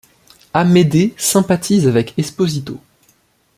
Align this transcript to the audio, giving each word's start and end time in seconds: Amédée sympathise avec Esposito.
Amédée 0.55 1.13
sympathise 1.15 1.87
avec 1.87 2.17
Esposito. 2.17 2.79